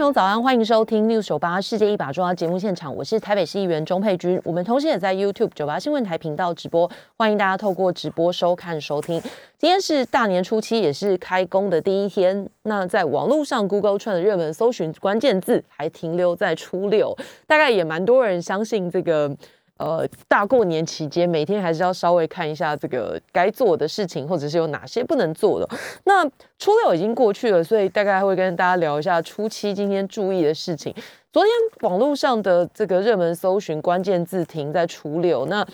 [0.00, 4.40] 朋友早安，欢迎收听六九八世界一把抓节目现场，我是台北市议员钟佩君。
[4.46, 9.20] 我们同时也在 YouTube 九八新闻台频道直播，欢迎大家透过直播收看收听。
[9.58, 12.48] 今天是大年初七，也是开工的第一天。
[12.62, 17.14] 那在网络上 Google 串的热门搜寻关键字还停留在初六，
[17.46, 19.36] 大概也蛮多人相信这个。
[19.80, 25.66] 呃，大过年期间，每天还是要稍微看一下这个该做的事情，或者是有哪些不能做的。
[26.04, 26.22] 那
[26.58, 30.94] 初六已经过去了，所以大概会跟大家聊一下初七今天注意的事情。
[31.32, 31.50] 昨天
[31.88, 35.66] 网络上的这个热门搜寻关键字停在初六，那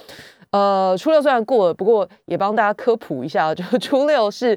[0.51, 4.57] 呃，初六虽然过了，不过也帮大家科普一下，就 初六是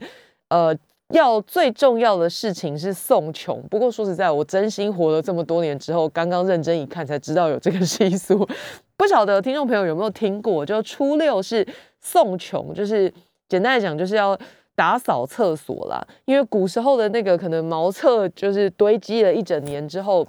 [0.50, 0.78] 呃
[1.14, 3.62] 要最重要的事情是送穷。
[3.70, 8.48] 不过说实在，我真心活了这么多年之后，刚刚认真一看才知道有这个习俗。
[8.96, 10.66] 不晓得听众朋友有没有听过？
[10.66, 11.68] 就初六是
[12.00, 13.12] 送穷，就是
[13.48, 14.38] 简单来讲，就是要
[14.76, 16.06] 打扫厕所啦。
[16.26, 20.28] 因为古时候的那个可能茅厕就是堆积了一整年之后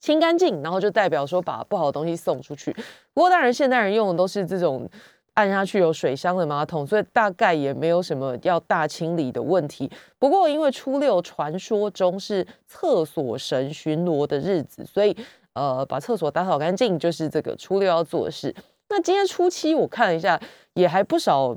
[0.00, 2.72] 清干净，然后就代表说把不好的东西送出去。
[3.12, 4.88] 不过当然现代人用的都是这种
[5.34, 9.90] 按下去有水箱的马桶，所以大概也没有什么要大清理的问题。
[10.18, 15.16] 不过因为初六传说中是厕所神巡逻的日子，所以。
[15.54, 18.54] 呃，把厕所打扫干净就是这个初六要做的事。
[18.88, 20.40] 那今天初七我看了一下，
[20.72, 21.54] 也还不少。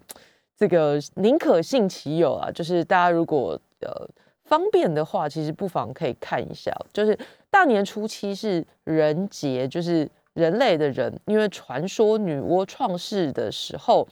[0.57, 4.05] 这个宁可信其有啊，就是大家如果呃
[4.43, 6.73] 方便的话，其实不妨可以看一下。
[6.91, 7.17] 就是
[7.49, 14.07] 大年初七是人节，就是人类的人，因为传说女娲创世的时候，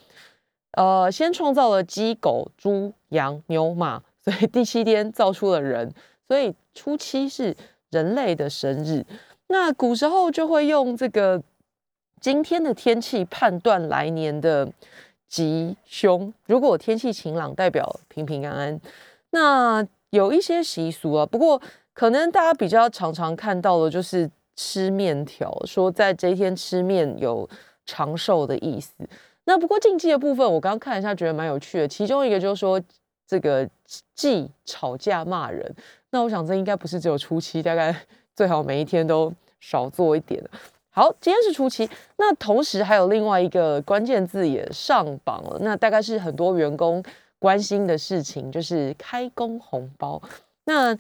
[0.72, 5.94] 呃，先创造了鸡、狗、猪、羊、牛、马， 所以第七天造出了人，
[6.28, 7.56] 所以初七是
[7.92, 9.06] 人类的生日。
[9.48, 11.44] 那古时候就会用这个
[12.20, 14.68] 今天的天气判断来年的
[15.28, 16.34] 吉凶。
[16.48, 18.82] 如果天气晴朗，代表平平安安。
[19.32, 21.62] 那有一些习俗啊，不过
[21.94, 27.50] 可能大家比较常常看到的，就是吃面条，说在这一天吃面有
[27.86, 28.94] 长寿的意思。
[29.46, 31.88] 那不过禁忌的部分，我刚刚看了一下，觉得蛮有趣的。
[31.88, 32.82] 其中一个就是说，
[33.28, 33.70] 这个
[34.16, 35.76] 忌吵架骂人。
[36.12, 37.96] 那我想这应该不是只有初七，大概
[38.36, 39.34] 最好每一天都。
[39.66, 40.44] 少做一点
[40.90, 47.02] 好，今天是初七，那同时还有另外一个关键字也上榜了，那大概是很多员工
[47.40, 50.22] 关心的事情，就是开工红包。
[50.66, 50.94] 那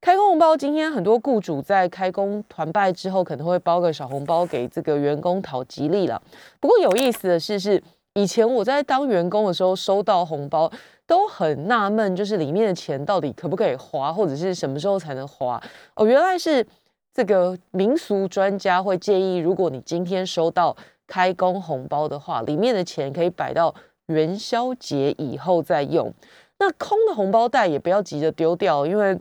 [0.00, 6.20] 开工红包，今天很多雇主在开工团拜之后，可能会包个小红包给这个员工讨吉利了。
[6.58, 7.82] 不过有意思的是，是
[8.14, 10.70] 以前我在当员工的时候收到红包，
[11.06, 15.62] 都很纳闷，就是里面的钱到底可不可以花，或者是什么时候才能花？
[15.94, 16.66] 哦，原来是。
[17.12, 20.74] 这个民俗专家会建议，如果你今天收到
[21.08, 23.74] 开工红包的话，里面的钱可以摆到
[24.06, 26.14] 元宵节以后再用。
[26.60, 29.18] 那空的红包袋也不要急着丢掉，因为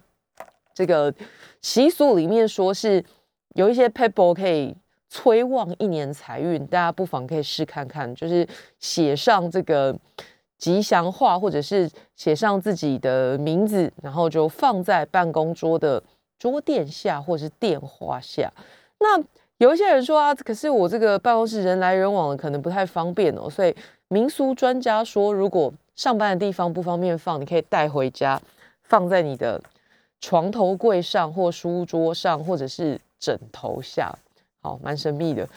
[0.79, 1.13] 这个
[1.61, 3.03] 习俗里面说是
[3.55, 4.73] 有一些 paper 可以
[5.09, 8.47] 催旺一年财运，大家不妨可以试看看，就是
[8.79, 9.93] 写上这个
[10.57, 16.01] 吉祥话，或者是写上自己的名字，然后就放在办公桌的。
[16.39, 18.49] 桌垫下或者是电话下，
[18.99, 19.21] 那
[19.57, 23.49] 有一些人说啊，可是我这个办公室人来人往的，可能不太方便哦。
[23.49, 23.75] 所以
[24.07, 28.41] 民俗专家说，如果上班的地方不方便放，你可以带回家，
[28.83, 29.61] 放在你的
[30.21, 34.13] 床头柜上或书桌上，或者是枕头下。
[34.61, 35.47] 好，蛮神秘的，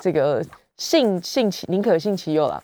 [0.00, 0.44] 这个
[0.76, 2.62] 信信其宁可信其有啦。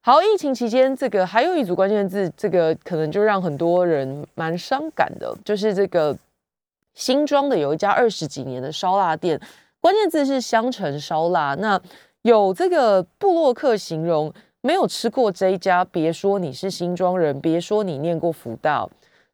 [0.00, 6.16] 好，疫情期间，这个还有一组关键字，这个可能就让很多人蛮伤感的，就是这个。
[6.94, 9.40] 新庄的有一家二十几年的烧腊店，
[9.80, 11.54] 关键字是香橙烧腊。
[11.54, 11.80] 那
[12.20, 14.30] 有这个布洛克形容，
[14.60, 18.86] 没有吃过这一家，别说你是新庄人，别说你念过福大。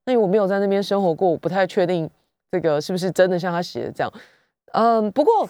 [0.08, 2.08] 那因为我没有在那边生活过，我不太确定
[2.50, 4.10] 这个是不是真的像他写的这样。
[4.72, 5.46] 嗯，不过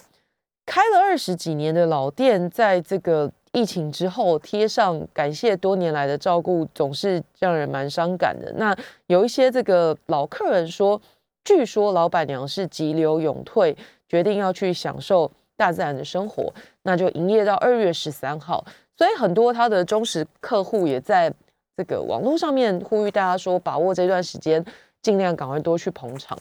[0.67, 8.53] 开了二十几年的老店，在这个疫情之后贴上感谢多年来的照顾，总是让人蛮伤感的。
[8.57, 8.77] 那
[9.07, 11.01] 有一些这个老客人说。
[11.45, 13.75] 据说老板娘是急流勇退，
[14.07, 16.53] 决定要去享受大自然的生活，
[16.83, 18.63] 那就营业到二月十三号。
[18.99, 21.33] 所以很多他的忠实客户也在
[21.79, 24.65] 这个网络上面呼吁大家说，把握这段时间，
[25.01, 26.37] 尽量赶快多去捧场。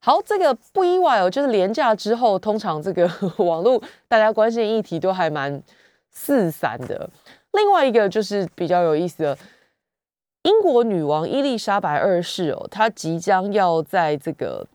[0.00, 3.10] 好，这个不意外哦，就是廉价之后，通常这个
[3.42, 5.62] 网络大家关心的议题都还蛮
[6.10, 7.08] 四散的。
[7.52, 9.38] 另外一个就是比较有意思的。
[10.42, 14.66] 英国女王伊丽莎白二世哦，她即将要在这个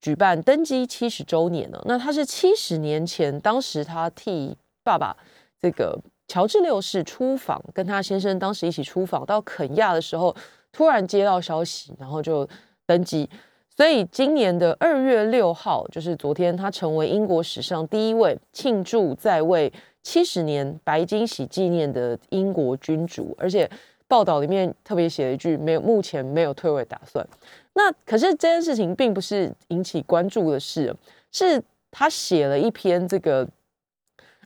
[0.00, 1.82] 举办登基七十周年了。
[1.86, 5.16] 那她是七十年前，当时她替爸爸
[5.58, 10.34] 这个乔治六世出访，跟她先生当时一起出访到肯亚的时候，
[10.72, 12.48] 突然接到消息，然后就
[12.84, 13.28] 登机。
[13.68, 19.70] 所以今年的二月六号，就是昨天，他成为英国史上第一位庆祝在位
[20.02, 23.36] 七十年白金禧纪念的英国君主。
[23.38, 23.70] 而且
[24.08, 27.26] 报道里面特别写了一句：“没有，目前没有退位打算。”
[27.74, 30.96] 那可是这件事情并不是引起关注的事，
[31.30, 33.46] 是他写了一篇这个，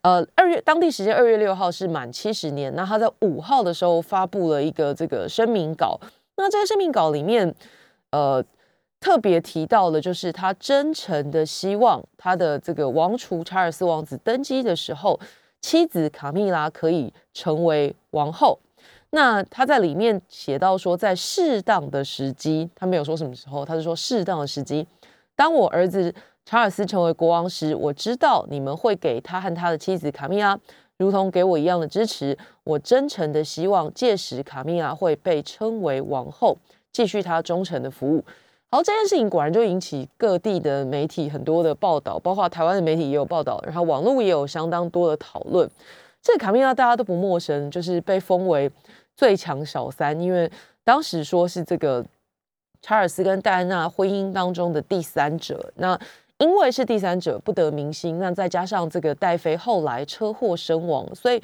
[0.03, 6.01] 呃，二月当地时间二月六号是满七十年，那他在五号的时候发布了一个这个声明稿。
[6.37, 7.55] 那这个声明稿里面，
[8.11, 8.45] 呃。
[9.03, 15.19] 特别提到的，就是他真诚的希望他的这个王储查尔斯王子登基的时候，
[15.63, 18.59] 妻子卡米拉可以成为王后。
[19.09, 24.87] 那他在里面写到说，在适当的时机，他没有说什么时候，他是说适当的时机。
[25.35, 26.15] 当我儿子
[26.51, 30.59] 查尔斯成为国王时，我知道你们会给他和他的妻子卡米拉，
[30.97, 32.37] 如同给我一样的支持。
[32.65, 36.59] 我真诚的希望，届时卡米拉会被称为王后，
[36.91, 38.25] 继续他忠诚的服务。
[38.69, 45.71] 好，这件事情果然就引起各地的媒体很多的报道，包括台湾的媒体也有报道，然后网络也有相当多的讨论。
[46.21, 48.69] 这卡米拉大家都不陌生，就是被封为
[49.17, 50.51] 最强小三，因为
[50.83, 52.05] 当时说是这个
[52.83, 55.73] 查尔斯跟戴安娜婚姻当中的第三者。
[55.77, 55.97] 那
[56.41, 61.41] 因为是第三者不得民心，那再加上这个戴妃后来车祸身亡，所以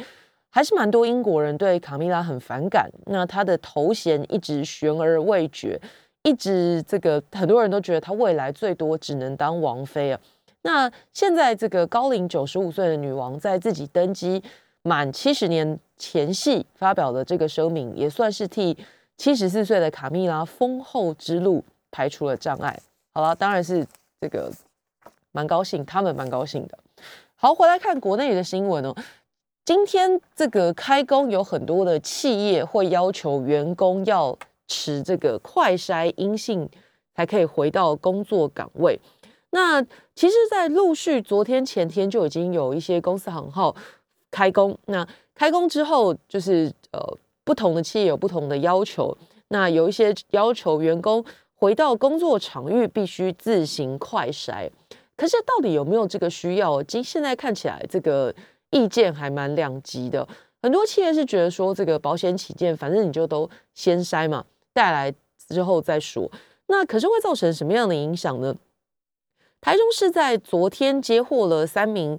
[0.49, 2.91] 还是蛮多英国人对卡米拉很反感。
[3.05, 5.79] 那她的头衔一直悬而未决。
[6.23, 10.19] 一直这个很多人都觉得她未来最多只能当王妃啊。
[10.63, 14.43] 那现在这个高龄九十五岁的女王在自己登基
[14.83, 18.77] 满七十年前夕发表的这个声明，也算是替
[19.19, 22.77] 七十四岁的卡蜜拉丰厚之路排除了障碍。
[23.13, 23.87] 好了，当然是
[24.21, 24.51] 这个
[25.37, 26.79] 蛮高兴，他们蛮高兴的。
[27.35, 28.97] 好，回来看国内的新闻哦。
[29.65, 34.37] 今天这个开工有很多的企业会要求员工要。
[34.69, 36.69] 持这个快筛阴性
[37.15, 38.99] 才可以回到工作岗位。
[39.51, 39.81] 那
[40.17, 43.73] 其实，在陆续昨天前天就已经有一些公司行号
[44.29, 44.77] 开工。
[44.87, 45.07] 那
[45.37, 47.01] 开工之后，就是呃，
[47.45, 49.17] 不同的企业有不同的要求。
[49.51, 51.25] 那有一些要求员工
[51.55, 54.69] 回到工作场域必须自行快筛。
[55.17, 56.83] 可是，到底有没有这个需要？
[56.83, 58.35] 今现在看起来，这个
[58.71, 60.27] 意见还蛮两极的。
[60.63, 64.45] 很多企业是觉得说，这个保险起见，反正你就都先筛嘛。
[64.73, 65.15] 带来
[65.49, 66.31] 之后再说，
[66.67, 68.55] 那可是会造成什么样的影响呢？
[69.61, 72.19] 台中市在昨天接获了三名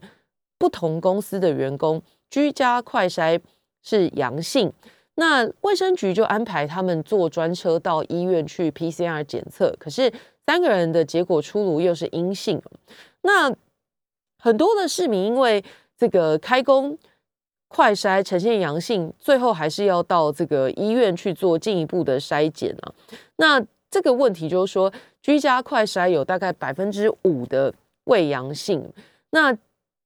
[0.57, 2.01] 不同公司的员工
[2.31, 3.39] 居家快筛
[3.83, 4.73] 是阳性，
[5.15, 10.11] 那卫生局就安排他们坐专车到医院去 PCR 检测，可是
[10.47, 12.59] 三个人的结果出炉又是阴性，
[13.21, 13.55] 那
[14.39, 15.63] 很多的市民因为
[15.95, 16.97] 这个开工。
[17.69, 22.93] 快筛呈现阳性，最后还是要到这个医院去做进一步的筛检啊。
[23.35, 23.61] 那
[23.91, 24.89] 这个问题就是说，
[25.21, 27.73] 居家快筛有大概百分之五的
[28.05, 28.89] 未阳性。
[29.31, 29.53] 那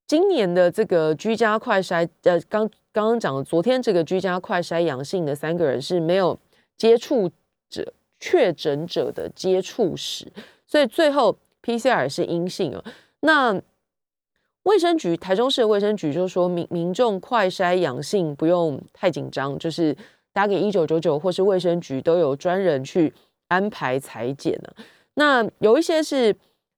[0.07, 6.35] 今年的这个居家快筛，呃，刚刚刚讲的，昨天这个居家快筛阳性的三个人是没有
[6.75, 7.29] 接触
[7.69, 10.31] 者确诊者的接触史，
[10.65, 12.81] 所以最后 PCR 是阴性啊。
[13.19, 13.61] 那
[14.63, 19.97] 卫生局台中市的卫生局就说民民众快筛阳性不用太紧张，就是
[20.31, 23.11] 打给一九九九或是卫生局都有专人去
[23.47, 24.71] 安排裁剪呢。
[25.15, 26.33] 那有一些是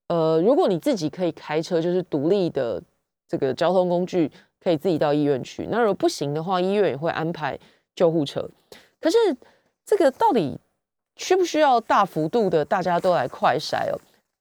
[0.08, 2.82] 呃，如果你自己可以开车，就是独立的
[3.28, 4.32] 这个交通工具，
[4.62, 5.68] 可以自己到医院去。
[5.70, 7.60] 那如果不行的话，医院也会安排
[7.96, 8.50] 救护车。
[9.02, 9.18] 可是
[9.86, 10.58] 这个到底
[11.16, 14.00] 需不需要大幅度的大家都来快筛哦？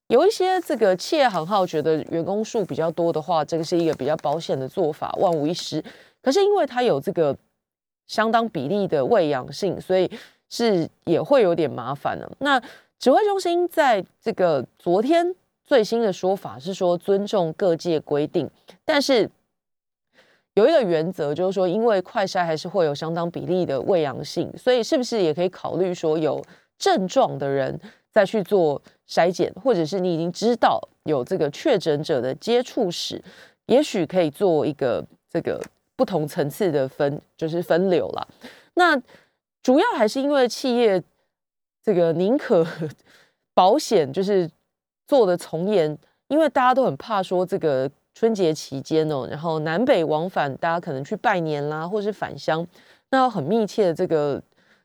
[0.09, 5.83] 有一些这个企业行号觉得员工数比较多的话，这个是一个比较保险的做法，万无一失。
[6.21, 7.35] 可是因为它有这个
[8.07, 10.11] 相当比例的未阳性，所以
[10.51, 12.31] 是也会有点麻烦了。
[12.41, 12.61] 那
[12.99, 18.51] 指挥中心在这个昨天最新的说法是说尊重各界规定，
[18.85, 19.31] 但是
[20.55, 26.45] 有一个原则就是说，因为快筛还是会有相当比例的未阳性，所以是不是也可以考虑说有
[26.83, 27.81] 症状的人？
[28.15, 33.19] 再去做筛检，或者是你已经知道有这个确诊者的接触史，
[33.65, 35.59] 也许可以做一个这个
[35.97, 38.29] 不同层次的分，就是分流了。
[38.75, 38.95] 那
[39.63, 41.03] 主要还是因为企业
[41.83, 42.67] 这个宁可
[43.57, 44.51] 保险，就是
[45.07, 45.97] 做的从严，
[46.29, 52.67] 因为大家都很怕说这个春节期间哦，然后南北往返，大家可能去拜年啦，或是返乡，
[53.09, 54.43] 那要很密切的这个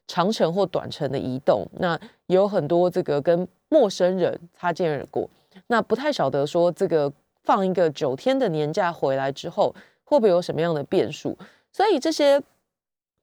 [0.08, 5.30] 长程或短程的移动，那有很多这个跟陌生人擦肩而过，
[5.68, 7.12] 那不太晓得说这个
[7.44, 11.38] 放一个九天的年假回来之后，会不会有什么样的变数？
[11.72, 12.42] 所以这些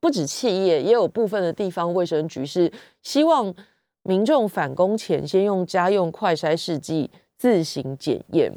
[0.01, 2.71] 不止企业，也有部分的地方卫生局是
[3.03, 3.55] 希望
[4.03, 8.53] 民众返工前先用家用快筛试剂自行检验。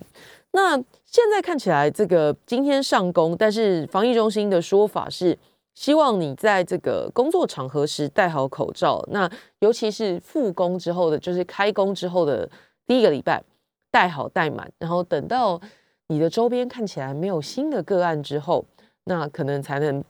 [0.52, 5.38] 那现在看起来，这个今天上工，但是防疫中心的说法是，
[5.78, 9.00] 希望你在这个工作场合时戴好口罩。
[9.12, 9.30] 那
[9.60, 12.50] 尤其是复工之后的，就是开工之后的
[12.88, 13.44] 第一个礼拜，
[13.92, 14.72] 戴好戴满。
[14.80, 15.62] 然后等到
[16.08, 18.66] 你的周边看起来没有新的个案之后，
[19.04, 20.04] 那可能才能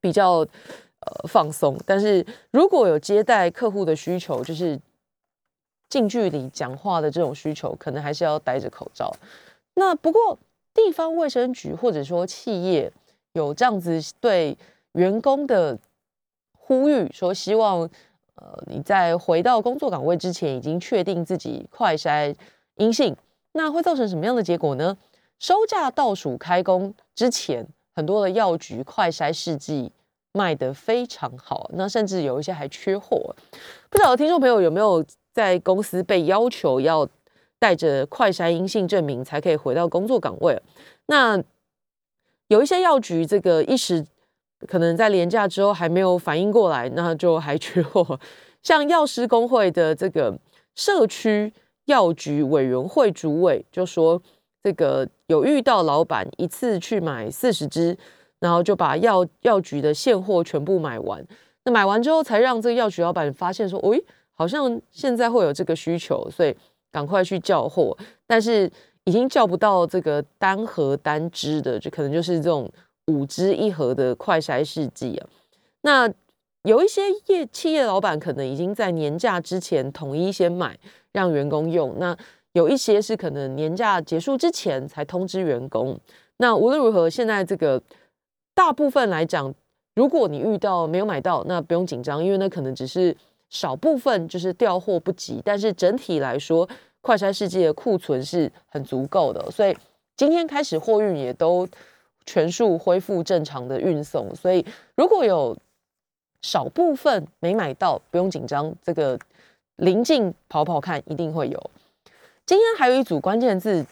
[0.00, 0.34] 比较
[1.00, 1.76] 呃放松。
[1.84, 4.80] 但是如果有接待客户的需求，就是
[5.88, 9.12] 近距离讲话的这种需求，可能还是要戴着口罩。
[9.74, 10.38] 那不过，
[10.72, 12.92] 地方卫生局或者说企业
[13.32, 14.56] 有这样子对
[14.96, 15.78] 员工的
[16.52, 17.88] 呼吁，说希望
[18.34, 22.34] 呃你在回到工作岗位之前，已经确定自己快筛
[22.76, 23.14] 阴性，
[23.52, 24.96] 那会造成什么样的结果呢？
[25.38, 29.92] 收假倒数开工之前，很多的药局快筛试剂
[30.32, 33.36] 卖得非常好，那甚至有一些还缺货。
[33.90, 37.08] 不知道听众朋友有没有在公司被要求要？
[37.58, 40.60] 带着快筛阴性证明才可以回到工作岗位。
[41.06, 41.42] 那
[42.48, 44.04] 有一些药局，这个一时
[44.66, 48.18] 可能在廉价之后还没有反应过来，那就还缺货。
[48.62, 50.38] 像药师工会的这个
[50.74, 51.52] 社区
[51.86, 54.22] 药局委员会主委就说，
[54.62, 57.96] 这个有遇到老板一次去买四十支，
[58.40, 61.24] 然后就把药药局的现货全部买完。
[61.64, 66.56] 那买完之后，才让这个药局老板发现说，喂，好像现在会有这个需求，所以。
[66.92, 67.94] 赶快去叫货，
[68.26, 68.70] 但是
[69.04, 72.70] 已经叫不到这个单盒单支的，就可能就是这种
[73.06, 75.28] 五支一盒的快筛试剂啊。
[75.82, 76.12] 那
[76.62, 80.76] 有一些业企业老板可能已经在年假之前统一先买，
[81.12, 81.94] 让员工用。
[81.98, 82.16] 那
[82.52, 85.98] 有一些是可能年假结束之前才通知员工。
[86.38, 87.80] 那无论如何，现在这个
[88.54, 89.54] 大部分来讲，
[89.94, 93.16] 如果你遇到没有买到，那不用紧张，因为那可能只是
[93.48, 95.40] 少部分，就是调货不及。
[95.44, 96.68] 但是整体来说，
[97.00, 99.76] 快筛试剂的库存是很足够的，所以
[100.16, 101.68] 今天开始货运也都
[102.26, 104.34] 全数恢复正常的运送。
[104.34, 104.66] 所以
[104.96, 105.56] 如果有
[106.42, 109.18] 少部分没买到，不用紧张，这个
[109.76, 111.70] 临近跑跑看一定会有。
[112.44, 113.86] 今天还有一组关键字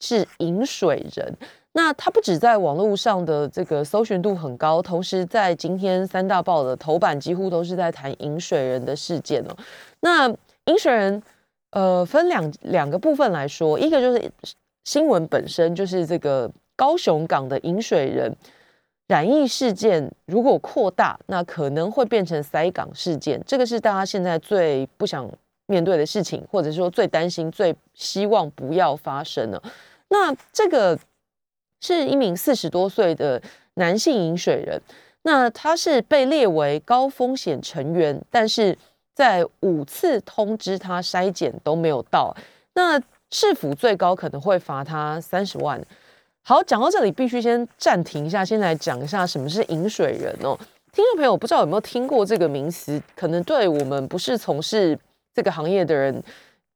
[0.00, 1.34] 是饮水人，
[1.72, 9.56] 那它不止在网络上的这个搜寻度很高，同时在今天三大报的头版几乎都是在谈饮水人的事件哦。
[10.00, 10.28] 那
[10.66, 11.20] 饮水人。
[11.72, 14.32] 呃，分两两个部分来说，一个就是
[14.84, 18.32] 新闻本身，就是这个高雄港的饮水人
[19.08, 25.28] 染疫事件，如果扩大，那可能会变成塞港事件，这个是大家现在最不想
[25.66, 29.60] 面对的事情，或者说最担心、最希望不要发生的。
[30.10, 30.96] 那这个
[31.80, 33.42] 是一名四十多岁的
[33.74, 34.80] 男性饮水人，
[35.22, 38.78] 那他是被列为高风险成员，但是。
[39.18, 42.32] 在五次通知他筛检都没有到，
[42.74, 45.84] 那市府最高可能会罚他三十万。
[46.48, 50.58] 好，讲到这里必须先暂停一下，先来讲一下什么是饮水人哦。
[50.92, 52.98] 听众朋友，不知道有没有听过这个名词？
[53.14, 54.98] 可能对我们不是从事
[55.34, 56.22] 这个行业的人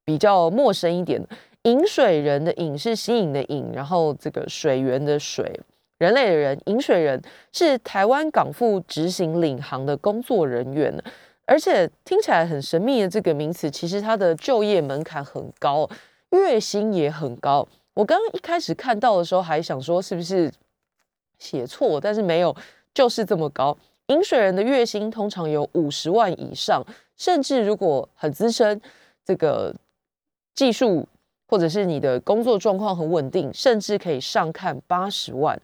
[0.05, 1.27] 比较陌生一点。
[1.63, 5.59] 饮水人的饮是吸引的饮，然后这个水源的水，
[5.97, 11.03] 人类的人，饮水人是台湾港副执行领航的工作人员。
[11.47, 15.89] 而且听起来很神秘的这个名词，其实它的就业门槛很高，
[16.33, 17.67] 月薪也很高。
[17.95, 20.51] 我刚刚一开始看到的时候，还想说是不是
[21.39, 22.55] 写错，但是没有，
[22.95, 23.77] 就是这么高。
[24.07, 26.85] 饮水人的月薪通常有五十万以上，
[27.17, 28.81] 甚至如果很资深，
[29.25, 29.75] 这个
[30.55, 31.07] 技术
[31.47, 35.61] 或者是你的工作状况很稳定，甚至可以上看八十万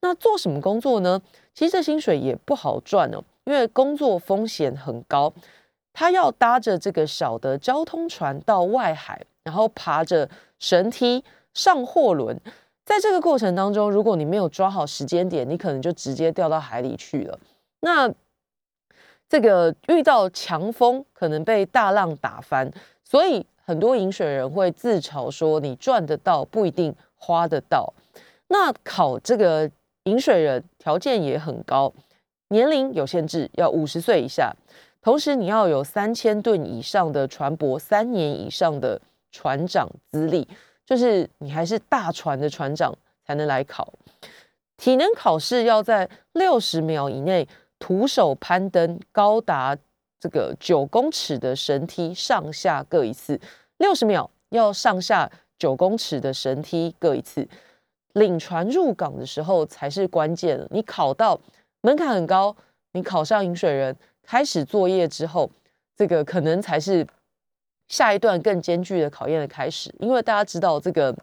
[0.00, 1.20] 那做什么工作呢？
[1.52, 3.22] 其实这薪水也不好赚哦。
[3.44, 5.32] 因为工作风险很高，
[5.92, 12.40] 他要搭着这个小的交通船到外海，然后爬着绳梯上货轮，
[12.84, 17.38] 在这个过程当中，如果你没有抓好时间点，你可能就直接掉到海里去了。
[17.80, 18.12] 那
[19.28, 22.70] 这个遇到强风，可能被大浪打翻，
[23.04, 27.92] 所以很多饮水人会自嘲说：“你赚得到，不一定花得到。”
[28.48, 29.70] 那考这个
[30.04, 31.92] 饮水人条件也很高。
[32.48, 34.52] 年龄有限制，要五十岁以下，
[35.00, 40.48] 同时你要有三千吨以上的船舶，三年以上的船长资历，
[40.90, 42.92] 就是你还是大船的船长
[43.24, 43.94] 才能来考。
[44.76, 47.46] 体能考试要在六十秒以内
[47.78, 49.76] 徒手攀登高达
[50.18, 53.40] 这个九公尺的绳梯上下各一次，
[53.76, 57.46] 六十秒要上下九公尺的绳梯各一次。
[58.14, 61.40] 领船入港的时候才是关键你考到
[61.82, 62.56] 门槛很高，
[62.94, 65.48] 你考上引水人开始作业之后，
[65.94, 67.06] 这个可能才是
[67.90, 69.94] 下一段更艰巨的考验的开始。
[69.98, 71.14] 因为大家知道这个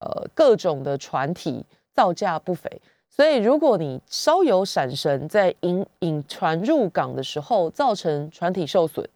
[0.00, 1.64] 呃各种的船体
[1.94, 2.70] 造价不菲。
[3.08, 9.08] 所以，如果你稍有闪神，在引引船入港的时候造成船体受损，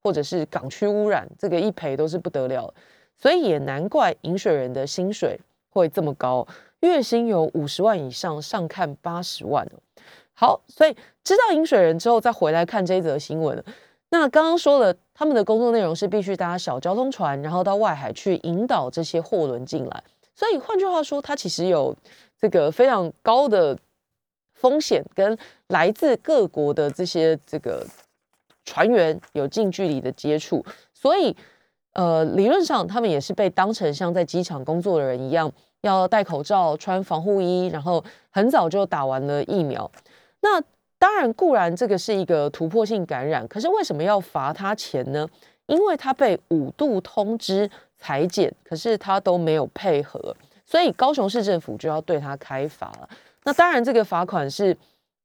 [0.00, 2.72] 或者是港区污染，这个一赔都是不得了。
[3.16, 6.46] 所以也难怪引水人的薪水会这么高，
[6.80, 9.66] 月薪有五十万以上，上看八十万。
[10.34, 10.94] 好，所以
[11.24, 13.64] 知道引水人之后，再回来看这一则新闻。
[14.10, 20.04] 那刚刚说了，他们的工作内容是必须搭小交通船，然后到外海去引导这些货轮进来。
[20.34, 21.94] 所以换句话说，它其实有。
[22.40, 23.76] 这个非常高的
[24.54, 25.36] 风险，跟
[25.70, 27.84] 来自各国的这些这个
[28.64, 31.36] 船员有近距离的接触，所以
[31.94, 39.90] 呃，理论上他们也是被当成像在机场工作的人一样，要戴口罩、穿防护衣，然后很早就打完了疫苗。
[40.40, 40.62] 那
[40.98, 45.28] 当然，固然这个是一个突破性感染，可是为什么要罚他钱呢？
[45.66, 50.34] 因为他被五度通知裁剪，可是他都没有配合。
[50.64, 53.08] 所以高雄市政府就要对他开罚了。
[53.44, 54.76] 那当然，这个罚款是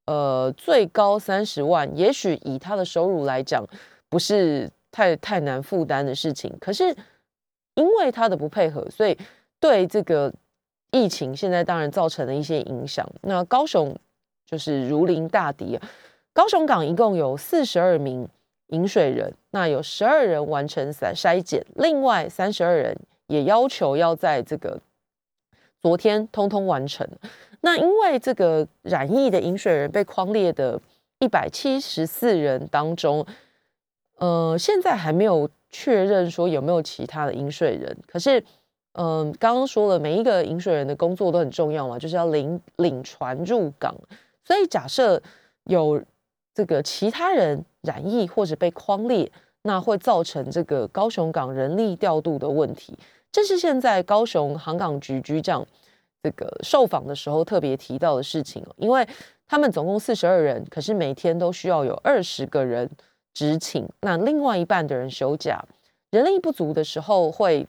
[0.05, 3.65] 呃最高三十万，也许以他的收入来讲，
[4.09, 6.55] 不是太太难负担的事情。
[6.61, 6.95] 可是
[7.75, 9.17] 因为他的不配合，所以
[9.59, 10.31] 对这个
[10.91, 13.09] 疫情现在当然造成了一些影响。
[13.21, 13.95] 那高雄
[14.45, 15.79] 就是如临大敌！
[16.33, 18.27] 高雄港一共有四十二名
[18.67, 22.97] 饮水人，那有十二人完成筛筛检，另外三十二人
[23.27, 24.79] 也要求要在这个。
[25.81, 27.05] 昨天通通完成。
[27.59, 30.79] 那因为这个染疫的饮水人被框列的
[31.19, 33.25] 一百七十四人当中，
[34.17, 37.97] 呃，现在还没有确认说有没有其他的饮水人。
[38.07, 38.41] 可是，
[38.93, 43.93] 嗯，刚刚说了，每一个饮水人的工作都很重要嘛，就是要领领船入港。
[44.45, 45.21] 所以假设
[45.65, 46.03] 有
[46.53, 49.31] 这个其他人染疫或者被框列，
[49.63, 52.97] 那会造成这个高雄港人力调度的问题。
[53.31, 55.65] 这是现在高雄航港局局长
[56.21, 59.07] 这个受访的时候特别提到的事情哦，因为
[59.47, 62.89] 他们总共四十二人，可是每天都需要有二十个人
[63.33, 65.63] 执勤，那另外一半的人休假，
[66.11, 67.67] 人力不足的时候会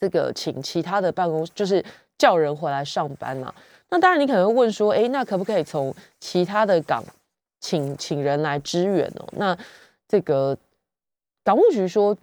[0.00, 1.84] 这个请其他的办公，就是
[2.18, 3.54] 叫人回来上班啊。
[3.94, 7.04] 那当然你可能会问说，哎，那可不可以从其他的港
[7.60, 9.28] 请请人来支援哦？
[9.36, 9.56] 那
[10.08, 10.58] 这个
[11.44, 12.16] 港务局说。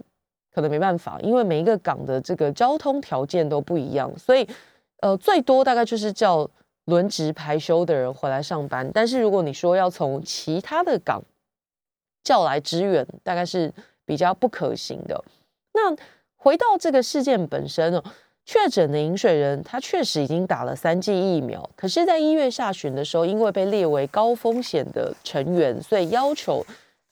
[0.54, 4.46] 可能没办法，因为每一个港的这个交通条件都不一样，所以
[5.00, 6.46] 呃，最多大概就是叫
[6.84, 8.92] 轮值排休的人回来上班。
[8.94, 11.24] 但是如果你说要从其他的港
[12.22, 15.24] 叫来支援，大概是比较不可行的。
[15.72, 15.96] 那
[16.36, 18.04] 回到这个事件本身哦，
[18.52, 26.62] 确诊的饮水人他确实已经打了三剂疫苗，可是，在一月下旬的时候，因为被列为高风险的成员，所以要求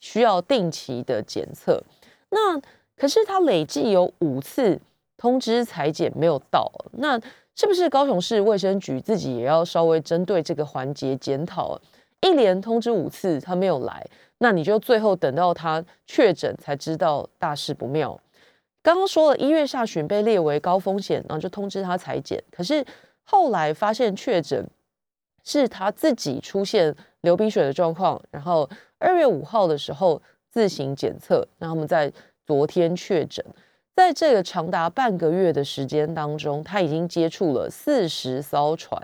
[0.00, 1.82] 需要定期的检测。
[2.28, 2.60] 那
[2.94, 4.78] 可是他累计有五次
[5.16, 7.18] 通知裁剪没有到，那
[7.56, 11.80] 是不是高雄市卫生局自己也要稍微针对这个环节检讨？
[12.20, 18.20] 一连通知五次他没有来，那你就最后等到他确诊才知道大事不妙。
[18.82, 22.84] 刚刚说了一月下旬被列为高风险，然后就通知他裁剪，可是
[23.24, 24.68] 后来发现确诊
[25.44, 32.12] 是他自己出现流鼻水的状况，然后二月五号的时候自行检测，让他们在。
[32.46, 33.44] 昨天确诊，
[33.94, 39.00] 在这个长达半个月的时间当中，他已经接触了四十艘船，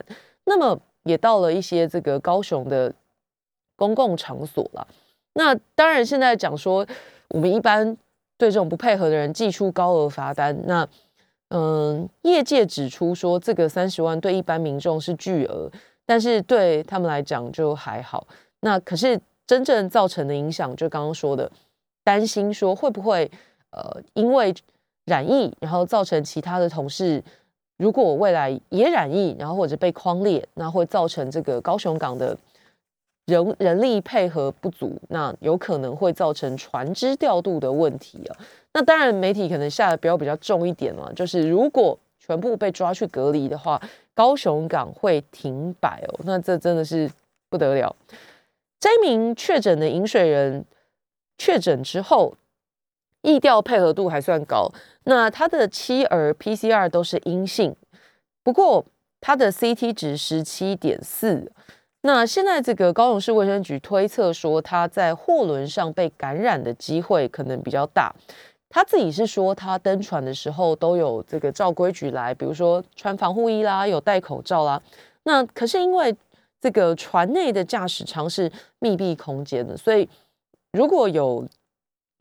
[0.46, 2.92] 那么也到了一些这个高雄的
[3.76, 4.88] 公共场所了。
[5.34, 6.84] 那当然，现在讲说，
[7.28, 7.96] 我们一般
[8.38, 10.56] 对这种不配合的人寄出高额罚单。
[10.66, 10.88] 那
[11.48, 15.70] 嗯，业界指出说，这个三十万对一般民众是巨额，
[16.04, 18.26] 但是对他们来讲就还好。
[18.60, 21.50] 那可是真正造成的影响，就刚刚说的。
[22.02, 23.28] 担心说会不会
[23.70, 24.54] 呃因为
[25.06, 27.20] 染疫，然后造成其他的同事
[27.78, 32.36] 如果未来也染疫，然后或者被框列，那会造成这个高雄港的
[33.26, 38.36] 人人力配合不足，那有可能会造成船只调度的问题啊。
[38.72, 43.80] 那当然媒体可能下的标比较重一点嘛，就是如果全部被抓去隔离的话，
[44.14, 46.20] 高雄港会停摆哦。
[46.24, 47.10] 那这真的是
[47.50, 47.94] 不得了。
[48.80, 50.64] 这一名确诊的饮水人。
[51.38, 52.34] 确诊之后，
[53.20, 54.72] 疫调配合度还算高。
[55.04, 57.76] 那他的妻儿 PCR 都是阴性，
[58.42, 58.86] 不过
[59.20, 61.52] 他的 CT 值十七点四。
[62.06, 68.14] 那现在这个高雄市卫生局推测说，他在货轮上被感染的机会可能比较大。
[68.68, 74.80] 他自己是说，他登船的时候都有这个照规矩来，比如说穿防护衣啦，有戴口罩啦。
[75.24, 76.14] 那可是因为
[76.60, 80.08] 这个船内的驾驶舱是密闭空间的，所以
[80.70, 81.44] 如果有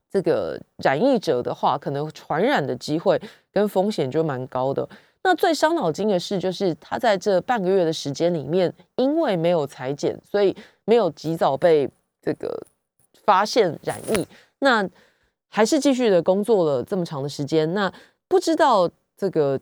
[0.09, 3.21] 这个染疫者的话，可能传染的机会
[3.53, 4.89] 跟风险就蛮高的。
[5.27, 11.89] 那最伤脑筋的事，就是他在这半个月的时间里面，因为没有裁剪，所以没有及早被
[12.21, 12.67] 这个
[13.23, 14.27] 发现染疫，
[14.59, 14.87] 那
[15.49, 17.73] 还是继续的工作了这么长的时间。
[17.73, 17.91] 那
[18.27, 19.59] 不知道这个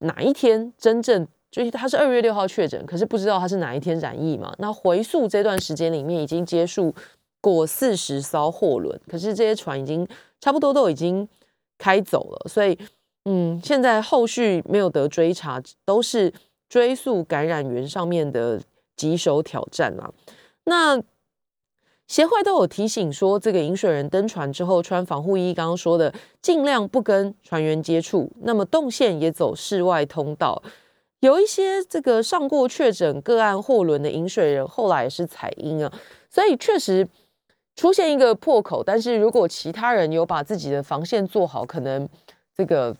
[0.00, 4.54] 哪一天真正就是他是二月六号确诊，可是不知道他是哪一天染疫嘛？
[4.58, 6.94] 那回溯这段时间里面，已经结束
[7.40, 10.06] 过四十艘货轮，可是这些船已经
[10.38, 11.26] 差不多都已经
[11.78, 12.78] 开走了，所以。
[13.24, 16.32] 嗯，现在后续没有得追查，都是
[16.68, 18.58] 追溯感染源上面的
[18.96, 20.10] 棘手挑战啦。
[20.64, 21.02] 那
[22.06, 30.62] 协会都有提醒说，这个饮水人登船之后穿防护衣，刚刚说的尽量不跟船员接触，那么动线也走室外通道。
[31.20, 35.92] 有一些这个上过确诊个案货轮的饮水人，后来也是采阴啊，
[36.30, 37.06] 所以确实
[37.76, 38.82] 出现一个破口。
[38.82, 42.08] 但是如果其他人有把自己的防线做好，可能
[42.56, 42.96] 这个。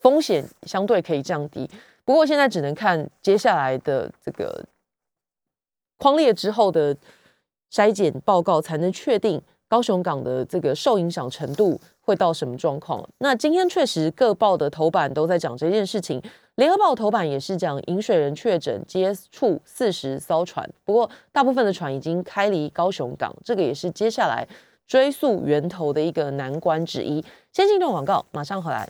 [0.00, 1.68] 风险相对可以降低，
[2.04, 4.64] 不过现在只能看接下来的这个
[5.98, 6.96] 框列之后的
[7.72, 13.06] 筛检报告，才能确定高雄港的这个受影响程度会到什么状况。
[13.18, 16.22] 那今天确实各报的头版都在讲这件事情，
[16.54, 24.46] 联合报头版也是讲饮水人确诊接触四十艘船，不过大部分的船已经开离高雄港，这个也是接下来
[24.86, 27.22] 追溯源头的一个难关之一。
[27.52, 28.88] 先进一段广告，马上回来。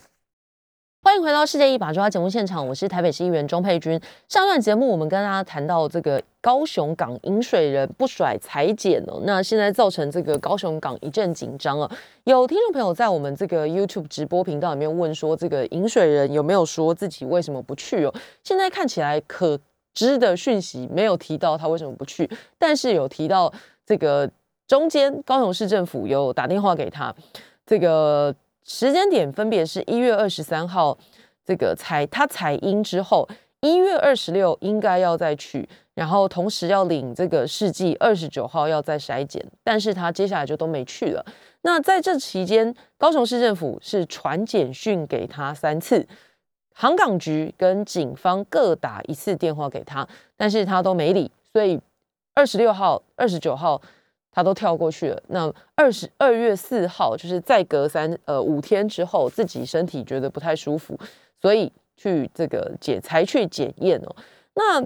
[1.01, 3.99] 欢迎回到《世界一把抓》节目现场，我是台北市议员钟佩君。
[4.27, 11.89] 上段节目我们跟大家谈到这个高雄港饮水人不甩裁剪哦，那现在造成这个高雄港一阵紧张啊。
[12.25, 18.13] 有听众朋友在我们这个 YouTube 直播频道里面问说，这个饮水人有没有说自己为什么不去哦？
[18.43, 19.57] 现在看起来可
[19.93, 23.51] 知的讯息没有提到他为什么不去，但是有提到
[23.85, 24.29] 这个
[24.67, 27.15] 中间高雄市政府有打电话给他，
[27.65, 28.35] 这个。
[28.69, 30.95] 时间点分别是一月二十三号，
[31.43, 33.27] 这个采他采阴之后，
[33.61, 41.25] 一月二十六应该要再去，然后同时要领这个试剂，二十九号要再筛检，但是他接下来就都没去了。
[41.63, 46.07] 那在这期间，高雄市政府是传简讯给他三次，
[46.75, 51.81] 航港局跟警方各打一次电话给他，但是他都没理，所以
[52.35, 53.81] 二十六号、二十九号。
[54.39, 55.21] 他都跳过去了。
[55.27, 60.97] 那二十二月四号，就是再隔三呃五天之后，自己身体觉得不太舒服，
[61.41, 64.15] 所以去这个检才去检验哦。
[64.53, 64.79] 那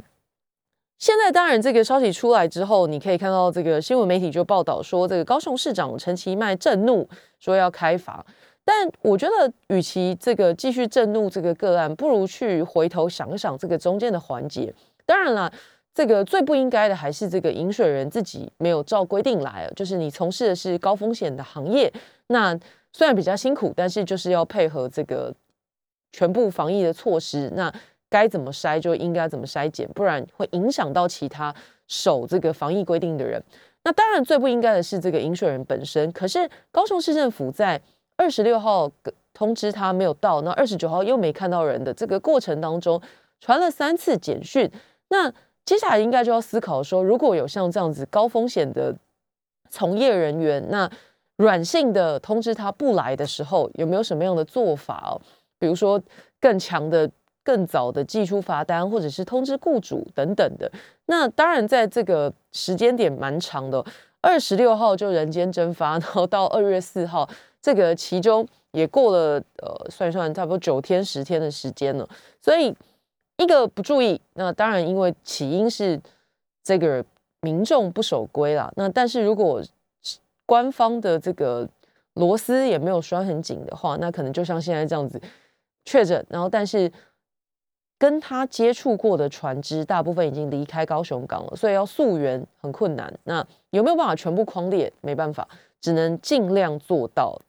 [0.97, 7.07] 现在当然这个消息出来之后，你可以看到这个新闻媒体就报道说，这个高雄市长陈其迈震怒，
[7.39, 8.25] 说要开罚。
[8.65, 14.73] 但我觉得，与其这个继续震怒这个个案，不如去回头想想这个中间的环节。
[15.05, 15.53] 当然了。
[15.93, 21.93] 这个最不应该的还是这个饮水人自己没有照规定来，就是你从事的是高风险的行业，
[22.27, 22.57] 那
[22.91, 25.31] 虽然比较辛苦，但是就是要配合这个
[26.11, 27.71] 全部防疫的措施，那
[28.09, 31.53] 该怎么筛就应该怎么筛检，不然会影响到其他
[31.87, 33.39] 守这个防疫规定的人。
[33.83, 37.79] 那当然最不应该的是这个饮水人本身，可是高雄市政府在
[38.17, 38.91] 二十六号
[39.31, 42.99] 通知他没有到，那二十九号又没看到人的这个过程当中，
[43.39, 44.71] 传了三次简讯，
[45.09, 45.31] 那。
[45.65, 48.93] 接下来应该就要思考说，如果有像这样子高风险的
[49.69, 50.89] 从业人员，那
[51.37, 55.21] 软性的通知他不来的时候，有没有什么样的做法哦？
[55.57, 56.01] 比如说
[56.41, 57.09] 更强的、
[57.43, 60.69] 更早的寄出罚单，或者是通知雇主等等的。
[61.05, 63.83] 那当然，在这个时间点蛮长的，
[64.19, 67.27] 二十六号就人间蒸发，然后到二月四号，
[67.61, 72.07] 这个其中也过了呃，算一算差不多九天、十天的时间了，
[72.41, 72.75] 所以。
[73.37, 75.99] 一个不注意，那当然因为起因是
[76.63, 77.03] 这个
[77.41, 78.71] 民众不守规啦。
[78.75, 79.61] 那但是如果
[80.45, 81.67] 官方的这个
[82.13, 85.19] 螺丝也没有拴很紧的话，那可能就像现在这样子
[85.85, 86.91] 确诊，然后但是
[87.97, 93.11] 跟他接触过的船只大部分已经离开高雄港了，所以要溯源很困难。
[93.23, 94.91] 那有没有办法全部框列？
[95.01, 95.47] 没办法，
[95.81, 97.39] 只能尽量做到。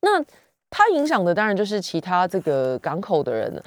[0.00, 0.22] 那
[0.68, 3.64] 它影响的当然就是其他这个港口的人了。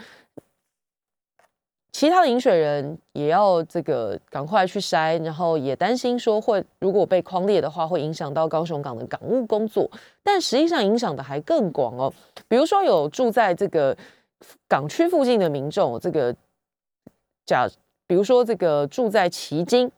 [1.98, 9.90] 其他的饮水人也要这个赶快去筛，然后也担心说会如果被框列的话，会影响到高雄港的港务工作。
[10.22, 12.14] 但实际上影响的还更广哦，
[12.50, 13.96] 比如说有住在这个
[14.68, 16.36] 港区附近的民众，这个
[17.46, 17.66] 假
[18.06, 19.90] 比如说这个住在旗津，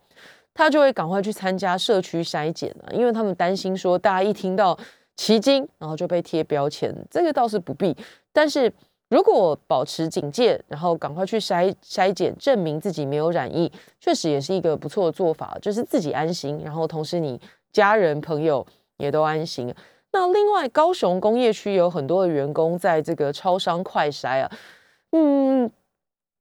[0.53, 4.77] 他就会赶快去参加社区筛检了，因为他们担心说大家一听到
[5.15, 7.97] 旗津，然后就被贴标签，这个倒是不必。
[8.31, 8.71] 但是
[9.09, 17.39] 如果保持警戒，然后赶快去筛筛检，证明自己没有染疫，确实也是一个不错的做法，就是自己安心，然后同时你
[17.71, 18.65] 家人朋友
[18.97, 19.73] 也都安心。
[20.11, 24.51] 那另外，高雄工业区有很多的员工在这个超商快筛啊，
[25.11, 25.71] 嗯，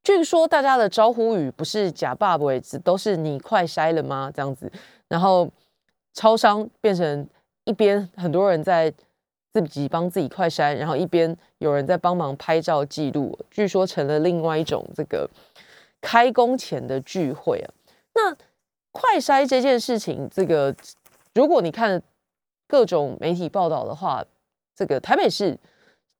[0.02, 2.44] 据说大家的招呼语不是假爸爸，
[2.83, 4.31] 都是你快筛了吗？
[4.35, 4.70] 这样子，
[5.09, 5.48] 然后
[6.14, 7.29] 超商变成
[7.64, 8.92] 一边很多人在
[9.61, 15.29] 自己帮自己快筛，然后一边有人在帮忙拍照记录，据说成了另外一种这个
[16.01, 17.73] 开工前的聚会啊。
[18.14, 18.37] 那
[18.92, 20.75] 快筛这件事情，这个
[21.35, 22.03] 如果你看。
[22.69, 24.25] 各种媒体报道的话，
[24.75, 25.57] 这个台北市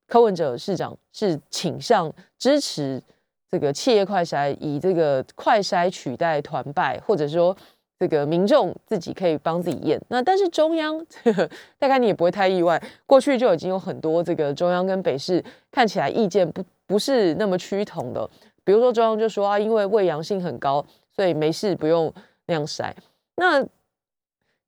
[0.07, 3.03] 柯文哲市长是倾向支持
[3.51, 7.57] 这个企业快筛，以这个快筛取代团拜，或者说
[7.99, 10.01] 这个民众自己可以帮自己验。
[10.09, 18.29] 那但是中央呵呵 大概你也不会太意外，过去就已经有很多这个中央跟北市看起来意见不不是那么趋同的。
[18.65, 22.13] 比如说中央就说啊，因为胃阳性很高，所以没事不用
[22.47, 22.93] 那样筛。
[23.37, 23.65] 那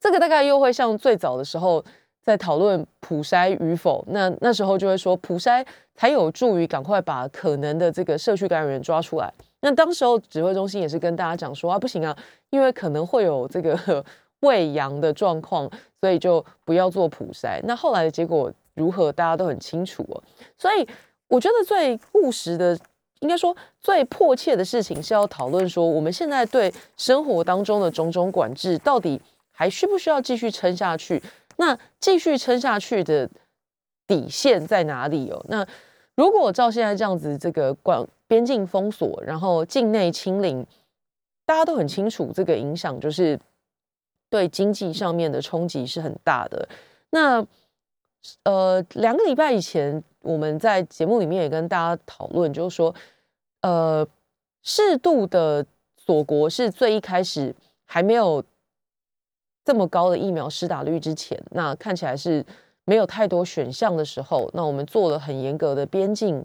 [0.01, 1.85] 这个大概又会像最早的时候
[2.23, 9.33] 在讨论普筛与否，那那时候就会说普筛才有助于赶快把可能的这个社区感染源抓出来。
[9.61, 12.16] 那当时候指挥中心也是跟大家讲说啊，不行啊，
[12.51, 14.05] 因为可能会有这个
[14.40, 17.61] 喂阳的状况，所以就不要做普筛。
[17.64, 20.23] 那后来的结果如何，大家都很清楚哦。
[20.57, 20.87] 所以
[21.29, 22.79] 我觉得最务实的，
[23.21, 29.21] 应该说最迫切的事情是要讨论说，我们现在对生活当中的种种管制到底。
[29.61, 31.21] 还需不需要继续撑下去？
[31.57, 33.29] 那继续撑下去的
[34.07, 35.44] 底线在哪里哦？
[35.49, 35.66] 那
[36.14, 40.64] 如果照现在这样子，这个管边境封锁，然后境内清零，
[41.45, 43.37] 大家都很清楚，这个影响就是
[44.31, 46.69] 对经济上面的冲击是很大的。
[47.11, 47.45] 那
[48.45, 52.95] 呃，两个礼拜以前，我们在节目里面也跟大家讨论，就是说，
[53.62, 54.07] 呃，
[54.62, 57.53] 适度的锁国是最一开始
[57.85, 58.45] 还没有。
[59.64, 62.43] 这么高的疫苗施打率之前，那看起来是
[62.87, 66.43] 没有太多选项的时候，那我们做了很严格的边境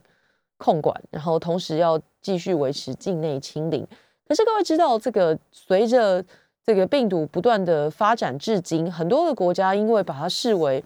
[0.64, 3.86] 控管，然后同时要继续维持境内清零。
[4.26, 6.24] 可是各位知道，这个随着
[6.66, 10.82] 这个病毒不断的发展至今，很多的国家因为把它视为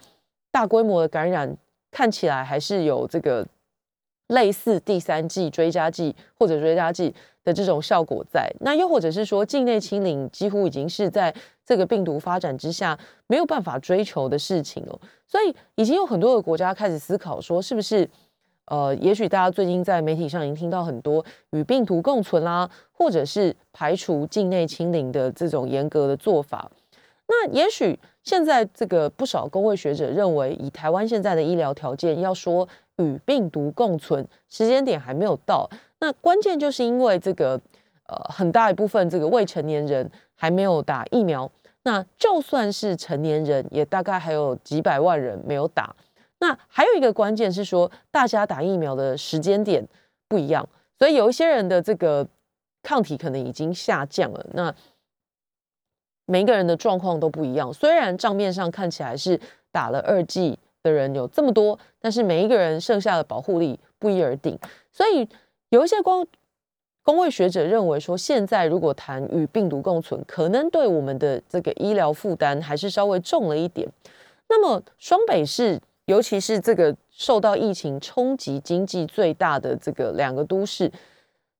[0.49, 1.55] 大规模的感染，
[1.91, 3.45] 看起来还是有这个
[4.29, 7.13] 类似第三季追加剂或者追加剂
[7.43, 8.51] 的这种效果在。
[8.61, 11.31] 那又或者是说，境内清零几乎已经是在
[11.63, 18.09] 这个病毒发展之下没有办法追求的事情哦，所以已经有很多的国家开始思考说，是不是
[18.67, 26.69] 呃，也许大家最近在媒体上已经听到很多与病毒共存啦，或者是排除境内清零的这种严格的做法。
[27.27, 35.69] 那也许现在这个不少工位学者认为，以台湾现在的医疗条件，要说与病毒共存，时间点还没有到。
[35.99, 37.59] 那关键就是因为这个
[38.07, 41.49] 呃，很大一部分这个未成年人还没有打疫苗。
[41.83, 45.95] 那就算是成年人，也大概还有几百万人没有打。
[46.39, 49.85] 那还有一个关键是说，大家打疫苗的时间点
[50.27, 52.27] 不一样，所以有一些人的这个
[52.83, 54.45] 抗体可能已经下降了。
[54.53, 54.73] 那
[56.25, 57.73] 每一个人的状况都不一样。
[57.73, 59.39] 虽然账面上看起来是
[59.71, 64.57] 打了二剂的人有这么多，但是每一个人剩下的保护力不一而定。
[64.91, 65.27] 所以
[65.69, 66.25] 有一些光。
[67.03, 73.87] 工位学者认为说，现在如果谈与病毒共存，可能对我们的这个医疗负担还是稍微重了一点。
[74.49, 80.91] 那么，双北市，尤其是这个受到疫情冲击经济最大的这个两个都市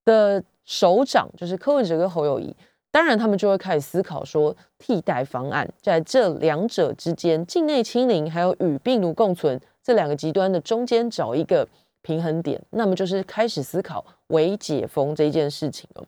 [0.03, 2.53] 的首长，就是柯文哲跟侯友谊，
[2.91, 11.67] 当然他们就会开始思考说，替代方案在这两者之间，境内清零还有与病毒共存这两个极端的中间找一个。
[12.03, 16.05] 平衡点，那么就是开始思考微解封这件事情哦。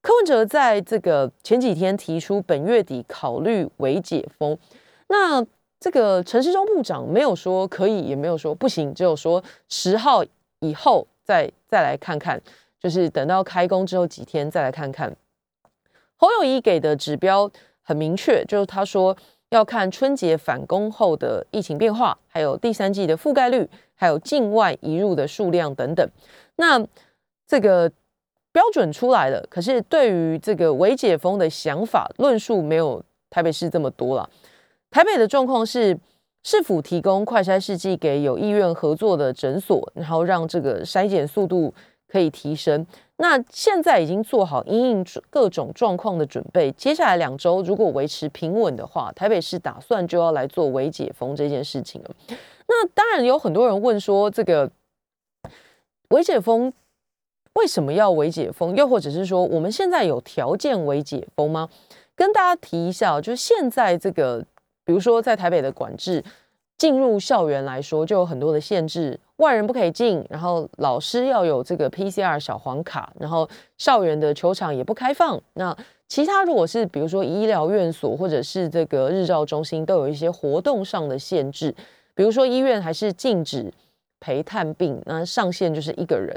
[0.00, 4.56] 柯文哲在这个前几天提出本月底考虑微解封，
[5.08, 5.44] 那
[5.82, 10.24] 这个陈时中部长没有说可以，也没有说不行，只有说十号
[10.60, 12.40] 以后再再来看看，
[12.80, 15.14] 就是等到开工之后几天再来看看。
[16.16, 17.50] 侯友谊给的指标
[17.82, 19.16] 很明确，就是他说。
[19.52, 26.08] 要看春节返工后的疫情变化，还有第三季的覆盖率，还有境外移入的数量等等。
[26.56, 26.82] 那
[27.46, 27.86] 这个
[28.50, 34.30] 标准出来了，可是对于这个微解封的想法论述，没有台北市这么多了。
[34.92, 35.98] 台北的状况是，
[36.44, 41.72] 市府提供快筛试剂给有意愿合作的诊所，然后让这个筛检速度
[42.06, 42.86] 可以提升。
[43.16, 46.70] 那现在已经做好因应各种状况的准备。
[46.72, 52.10] 接下来两周如果维持平稳的话，台北市打算就要来做微解封这件事情了。
[52.68, 54.70] 那当然有很多人问说，这个
[56.10, 56.70] 微解封
[57.54, 58.76] 为什么要微解封？
[58.76, 61.70] 又或者是说，我们现在有条件微解封吗？
[62.14, 64.44] 跟大家提一下，就是现在这个，
[64.84, 66.22] 比如说在台北的管制。
[66.78, 75.40] 进入校园来说，就有很多的限制，外人不可以进，然后老师要有这个 PCR 小黄卡，然后校园的球场也不开放。
[75.54, 75.76] 那
[76.08, 81.72] 其他如果是比如说医疗院所或者是这个日照中心，都有一些活动上的限制，
[82.16, 83.72] 比如说医院还是禁止
[84.18, 86.36] 陪探病，那上限就是一个人。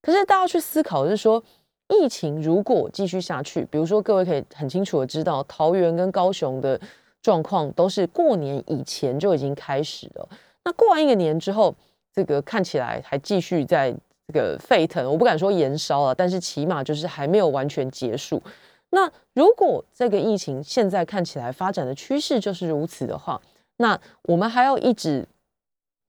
[0.00, 1.42] 可是大家去思考就是说，
[1.88, 6.80] 疫情如果继续下去，比如说各位可以很清楚的知道，桃园跟高雄的。
[7.22, 10.28] 状况都是过年以前就已经开始了。
[10.64, 11.74] 那过完一个年之后，
[12.14, 13.94] 这个看起来还继续在
[14.26, 18.42] 这个沸腾，我不敢说延烧了，但是起码就是还没有完全结束。
[18.90, 23.40] 那如果这个疫情现在看起来发展的趋势就是如此的话，
[23.76, 25.26] 那我们还要一直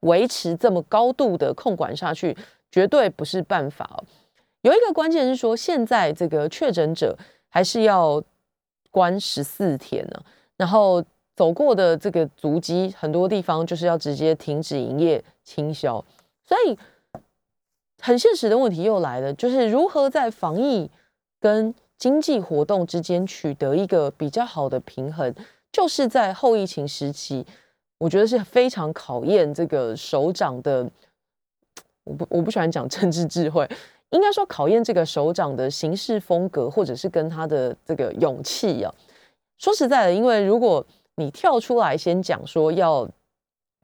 [0.01, 2.37] 维持这么高度的控管下去，
[2.71, 4.03] 绝对不是办法。
[4.61, 7.17] 有一个关键是说，现在这个确诊者
[7.49, 8.21] 还是要
[8.91, 10.21] 关十四天呢。
[10.59, 11.01] 然后
[11.37, 16.03] 走过的这个足迹，很多地方就是要直接停止营业、清销，
[16.43, 16.77] 所以
[18.01, 20.91] 很现实的问题又来了，就是如何在防疫
[21.39, 25.33] 跟经济活动之间取得一个比较好的平衡，
[25.71, 27.45] 就是在后疫情时期，
[27.97, 30.91] 我觉得是非常考验这个首长的，
[32.03, 33.65] 我不我不喜欢讲政治智慧，
[34.09, 38.93] 应该说考验这个首长的行事风格，或者是跟他的这个勇气啊。
[39.59, 40.83] 说实在的，因为如果
[41.15, 43.07] 你跳出来先讲说要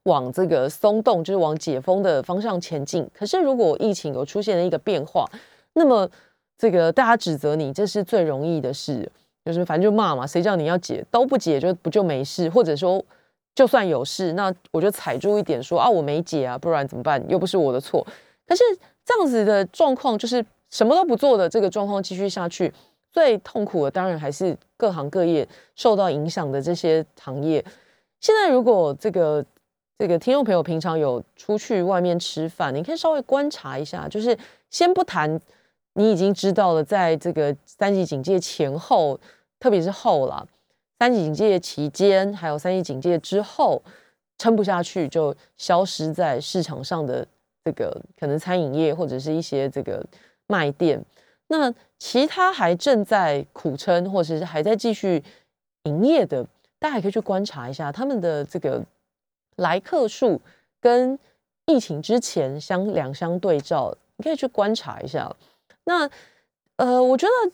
[0.03, 5.29] 往这个松动，就是往解封的方向前进，可是如果疫情有出现了一个变化，
[5.73, 6.09] 那么
[6.57, 9.11] 这个大家指责你，这是最容易的事，
[9.43, 13.03] 就是反正就骂嘛，谁叫你要解都不解就不就没事，或者说
[13.53, 17.21] 就算有事，那我就踩住一点说啊我没解啊，不然怎么办？
[17.29, 18.05] 又不是我的错。
[18.47, 18.63] 可是
[19.03, 22.71] 这样子的状况，就是什么都不做的这个状况继续下去。
[23.15, 27.63] 最痛苦的当然还是各行各业受到影响的这些行业。
[28.19, 29.45] 现在如果这个
[29.97, 34.37] 这个听众朋友平常有出去外面吃饭，你可以稍微观察一下，就是
[34.69, 35.39] 先不谈
[35.93, 39.17] 你已经知道了，在这个三级警戒前后，
[39.61, 40.45] 特别是后了，
[40.99, 43.81] 三级警戒期间还有三级警戒之后，
[44.37, 47.25] 撑不下去就消失在市场上的
[47.63, 50.05] 这个可能餐饮业或者是一些这个
[50.47, 51.01] 卖店。
[51.47, 51.73] 那
[52.07, 55.23] 其他还正在苦撑，或者是还在继续
[55.85, 56.45] 营业的，
[56.77, 58.79] 大家可以去观察一下他们的这个
[59.55, 60.39] 来客数
[60.79, 61.17] 跟
[61.65, 65.35] 疫情之前相两相对照，你可以去观察一下。
[65.85, 66.07] 那
[66.75, 67.51] 呃，我觉得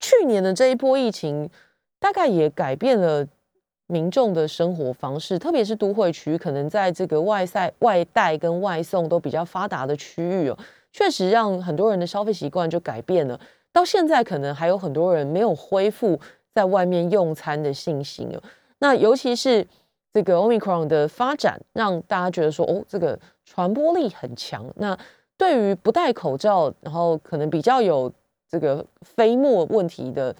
[0.00, 1.50] 去年的这一波疫情，
[1.98, 3.28] 大概也改变了
[3.88, 10.58] 民众的生活方式，特别是都会区，可能在这个外赛外带跟外送都比较发达的区域哦。
[10.92, 13.38] 确实让很多人的消费习惯就改变了，
[13.72, 16.18] 到现在可能还有很多人没有恢复
[16.52, 18.42] 在外面用餐的信心哦。
[18.80, 19.64] 那尤其是
[20.12, 24.66] 这个 Omicron 的发展，让大家觉得说，哦，这个传播力很强。
[24.76, 24.98] 那
[25.36, 28.12] 对于不戴口罩，然后可能比较有
[28.48, 30.34] 这个飞沫问题的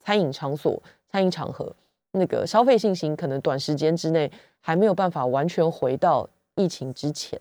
[0.00, 1.72] 餐饮场所、餐饮场合，
[2.10, 7.40] 那个消费信心可能短时间之内还没有办法完全回到疫情之前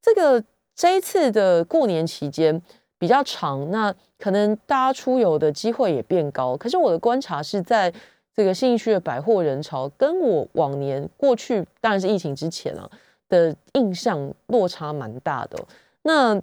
[0.00, 0.44] 这个。
[0.80, 2.58] 这一次的过年期间
[2.98, 6.56] 比较长，那可能大家出游的机会也变高。
[6.56, 7.92] 可是我的观察是在
[8.34, 12.90] 这个信义区的百货人潮，跟我往年过去当然是疫情之前啊
[13.28, 15.62] 的印象落差蛮大的。
[16.04, 16.40] 那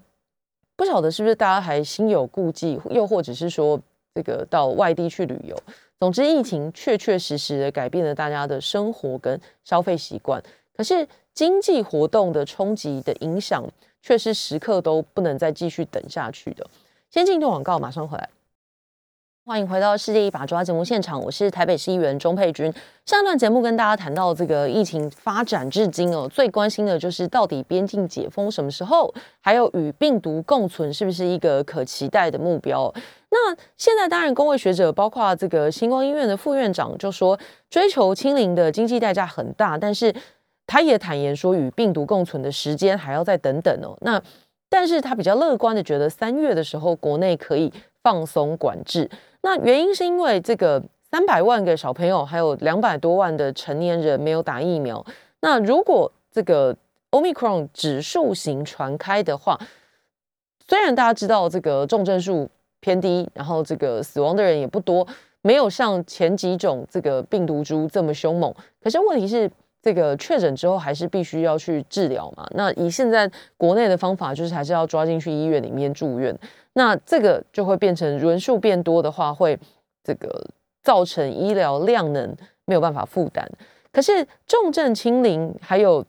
[0.75, 3.81] 不晓得是不是大家还心有顾忌，又或者是说
[4.13, 5.57] 这个到外地去旅游。
[5.99, 10.39] 总之，疫情确确实实的改变了大家的生活跟消费习惯。
[10.75, 13.67] 可是经济活动的冲击的影响。
[14.07, 16.65] 却是时刻都不能再继续等下去的。
[17.09, 18.29] 先进一段广告，马上回来。
[19.45, 22.73] 欢迎回到《世界一把抓》节目现场，我是台北市议员钟佩君。
[23.05, 32.89] 上一段节目跟大家谈到这个疫情发展至今哦，最关心的就是到底边境解封什么时候，还有与病毒共存是不是一个可期待的目标？
[33.29, 37.37] 那现在当然，工位学者包括这个星光医院的副院长就说，
[37.69, 40.15] 追求清零的经济代价很大，但是。
[40.67, 43.97] 他也坦言说，与病毒共存的时间还要再等等哦。
[44.01, 44.21] 那
[44.69, 47.71] 但是他比较乐观的觉得，三月的时候国内可以
[48.03, 49.09] 放松管制。
[49.41, 55.03] 那原因是因为这个三百万个小朋友，还有两百多万的成年人没有打疫苗。
[55.39, 56.75] 那如果这个
[57.11, 59.57] Omicron 指数型传开的话，
[60.67, 62.49] 虽然大家知道这个重症数
[62.81, 65.07] 偏低，然后这个死亡的人也不多，
[65.41, 68.53] 没有像前几种这个病毒株这么凶猛，
[68.83, 69.49] 可是问题是。
[69.87, 72.45] 这个确诊之后还是必须要去治疗嘛？
[72.51, 76.37] 那以现在国内的方法，就是还是要抓进去医院里面住院。
[76.73, 79.57] 那这个就会变成人数变多的话，会
[80.03, 80.45] 这个
[80.83, 82.35] 造成医疗量能
[82.65, 83.49] 没有办法负担。
[83.93, 86.03] 可是重症清零还有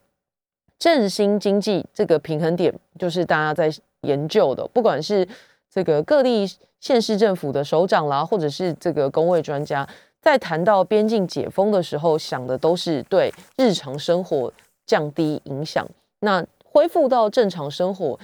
[0.77, 5.25] 振兴经济这个平衡点，就是大家在研究的，不管是
[5.71, 6.45] 这个各地
[6.81, 9.89] 县市政府的首长啦，或者是这个工位专家。
[10.21, 14.53] 在谈到边境解封的时候，想的都是对日常生活
[14.85, 15.87] 降低影响。
[16.21, 18.19] 那恢复到正常生活，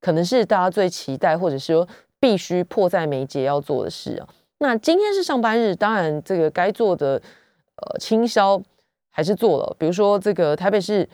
[0.00, 1.86] 可能是大家最期待，或者是说
[2.18, 4.28] 必须迫在眉睫要做的事啊。
[4.58, 7.20] 那今天是上班日，当然这个该做的
[7.76, 8.60] 呃清销
[9.10, 9.76] 还是做了。
[9.78, 11.08] 比如说这个台北市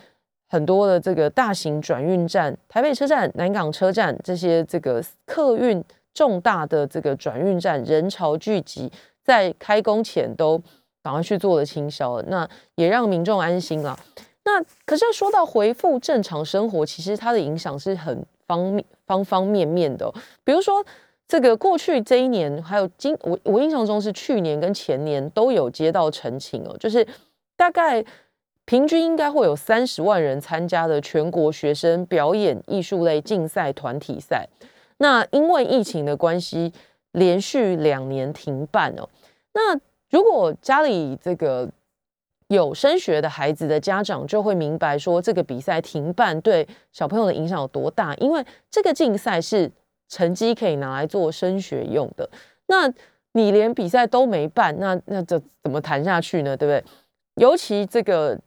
[0.49, 5.83] 很多的这个大型转运站，台北车站、南港车站这些这个客运
[6.13, 8.93] 重大的这个转运站，人潮聚集。
[9.27, 10.57] 在开工前都
[11.03, 13.99] 赶快去做了清销，那也让民众安心了。
[14.45, 20.09] 那可是说到恢复正常生活，其实它的影响是很方方方面面的。
[20.45, 20.85] 比如说，
[21.27, 27.05] 这个过去这一年，还有今我我印象中是去年跟前年都有接到陈情哦，就是
[27.57, 28.05] 大概
[28.65, 34.49] 平均应该会有三十万人参加的全国学生表演艺术类竞赛团体赛，
[34.99, 36.73] 那因为疫情的关系。
[37.17, 39.09] 连续两年停办哦，
[39.55, 39.75] 那
[40.11, 41.67] 如果家里这个
[42.49, 49.71] 有升学的孩子的家长就会明白说，这个比赛停办对小朋友的影响有多大，因为这个竞赛是
[50.11, 52.29] 成绩可以拿来做升学用的。
[52.67, 52.93] 那
[53.33, 56.55] 你连比赛都没办，那那这怎么谈下去呢？
[56.55, 56.85] 对不对？
[57.37, 58.39] 尤其这个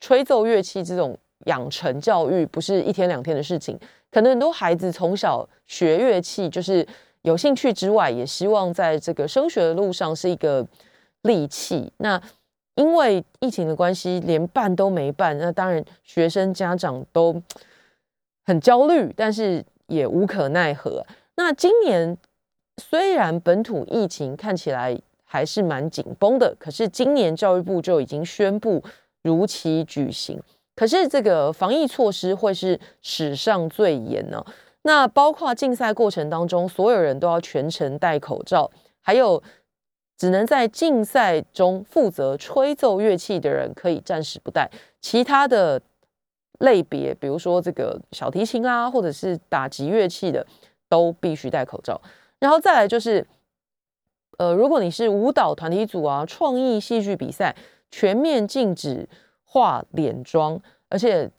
[0.00, 1.16] 吹奏乐器这种
[1.46, 3.78] 养成教育不是一天两天的事情，
[4.10, 6.84] 可能很多孩子从小学乐器就是。
[7.28, 10.66] 有兴趣之外，也希望在这个升学的路上是一个
[11.22, 11.92] 利器。
[11.98, 12.20] 那
[12.74, 17.42] 因为疫情的关系，连办都没办，那当然学生家长都
[18.46, 21.04] 很焦虑，但是也无可奈何。
[21.36, 22.16] 那今年
[22.78, 28.82] 虽然本土疫情看起来还是蛮紧绷的，可是今年教育部就已经宣布
[29.22, 30.40] 如期举行。
[30.74, 34.42] 可是这个防疫措施会是史上最严呢？
[34.82, 38.70] 那包括竞赛过程当中，所有人都要全程戴口罩，
[39.00, 39.42] 还有
[40.16, 44.70] 只能在竞赛中负责吹奏乐器的人可以暂时不戴，
[45.00, 45.82] 其他的
[46.60, 50.46] 类别，比如说这个小提琴啊，或者是打击乐器的，
[50.88, 52.00] 都必须戴口罩。
[52.38, 53.26] 然后再来就是，
[54.38, 57.54] 呃，如果你是舞蹈团体组啊，创意戏剧比赛，
[57.90, 59.08] 全面禁止
[59.44, 60.58] 化脸妆，
[60.88, 61.30] 而且。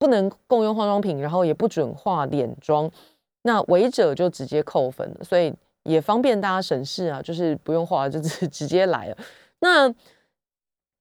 [0.00, 2.90] 不能共用化妆品，然后也不准化脸妆，
[3.42, 9.16] 那违者就直接扣分了，所以也方便大家省事啊，就是不用化，就是直接来了。
[9.60, 9.94] 那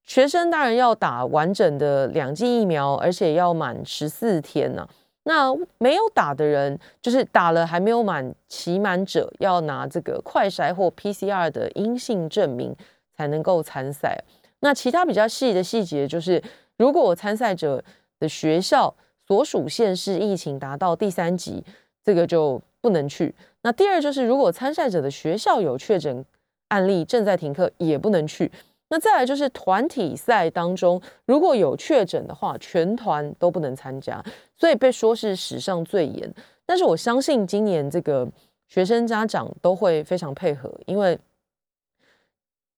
[0.04, 4.86] 学生当然要打完整的两剂疫苗，而且要满十四天呢。
[5.24, 12.76] 那没有打的人，就是打了还没有满期满者，要拿这个快筛或 PCR 的阴性证明
[13.16, 14.22] 才能够参赛。
[14.62, 16.42] 那其他比较细的细节就是，
[16.78, 17.82] 如果参赛者
[18.20, 18.94] 的学校
[19.28, 21.64] 所属县市疫情达到第三级，
[22.04, 23.34] 这个就不能去。
[23.62, 26.26] 那第二就是，如果参赛者的学校有确诊
[26.70, 28.52] 案例正在停课，也不能去。
[28.90, 34.24] 那再来就是团体赛当中，如果有确诊的话，全团都不能参加。
[34.58, 36.34] 所以被说是史上最严。
[36.66, 38.28] 但是我相信今年这个
[38.68, 41.18] 学生家长都会非常配合，因为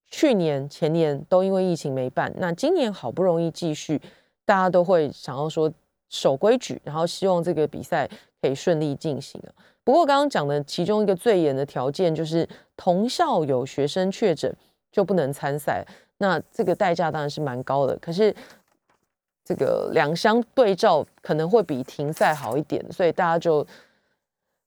[0.09, 4.01] 去年前年都因为疫情没办，那今年好不容易继续。
[4.51, 5.71] 大家都会想要说
[6.09, 8.05] 守规矩，然后希望这个比赛
[8.41, 9.49] 可以顺利进行啊。
[9.81, 12.45] 不过刚刚讲的其中一个最严的条件就是
[12.75, 14.53] 同校有学生确诊
[14.91, 15.85] 就不能参赛，
[16.17, 17.95] 那这个代价当然是蛮高的。
[17.99, 18.35] 可是
[19.45, 23.65] 这个两相对照可能会比停赛好一点，所以大家就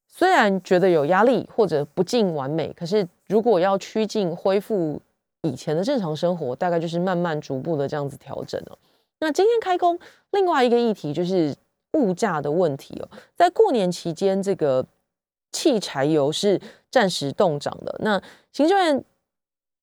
[0.09, 4.99] 虽然觉得有压力或者不尽完美，可是如果要趋近恢复
[5.43, 8.79] 以前的正常生活，大概就是慢慢逐步的这样子调整了。
[9.25, 9.99] 那今天开工，
[10.33, 11.57] 另外一个议题就是
[11.93, 13.09] 物价的问题哦。
[13.35, 14.85] 在过年期间，这个
[15.51, 16.61] 汽柴油是
[16.91, 17.97] 暂时冻涨的。
[18.01, 18.23] 那
[18.53, 19.03] 行政院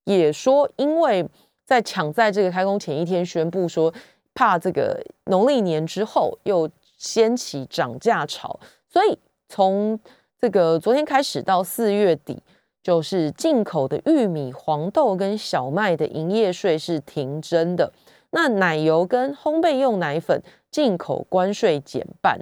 [0.03, 1.27] 也说，因为
[1.65, 3.91] 在抢在这个开工前一天宣布说，
[4.35, 6.69] 怕这个农历年之后又
[6.99, 9.17] 掀起涨价潮，所以
[9.49, 9.99] 从
[10.39, 12.37] 这个昨天开始到四月底，
[12.83, 17.91] 就是进口的玉米、黄豆跟小麦的营业税是停征的。
[18.31, 22.39] 那奶油跟烘焙用奶粉进口关税减半，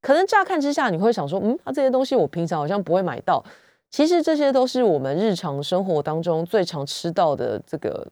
[0.00, 3.44] 可能乍看之下你会想说，嗯，那这些东西我平常好像不会买到。
[3.88, 8.06] 其实这些都是我们日常生活当中最常吃到的这个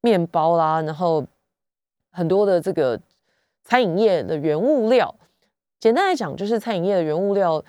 [0.00, 1.24] 面包啦，然后
[2.10, 2.98] 很多的这个
[3.64, 5.14] 餐饮业的原物料。
[5.78, 7.62] 简单来讲，就是餐饮业的原物料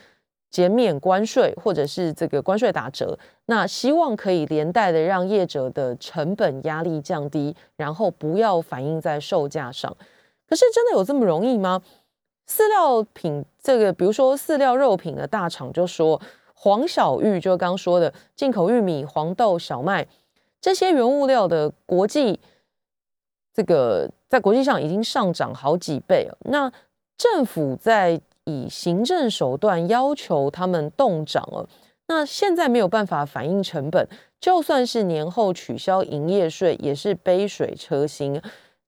[0.57, 9.95] 减免关税，或者是这个关税打折，那希望可以连带的让业者的成本压力降低，然后不要反映在售价上。
[10.49, 11.83] 可是真的有这么容易吗？
[12.49, 16.19] 饲料品这个，比如说饲料肉品的大厂就说。
[16.59, 20.07] 黄小玉就刚刚说的，进口玉米、黄豆、小麦
[20.59, 22.39] 这些原物料的国际
[23.53, 26.35] 这个在国际上已经上涨好几倍了。
[26.45, 26.73] 那
[27.15, 31.67] 政府在以行政手段要求他们冻涨了，
[32.07, 34.07] 那现在没有办法反映成本，
[34.39, 38.41] 就算是年后取消营业税，也是杯水车薪。